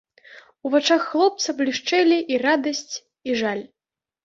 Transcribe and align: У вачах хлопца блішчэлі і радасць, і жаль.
У 0.67 0.71
вачах 0.75 1.03
хлопца 1.09 1.55
блішчэлі 1.59 2.19
і 2.35 2.41
радасць, 2.47 2.95
і 3.31 3.39
жаль. 3.45 3.65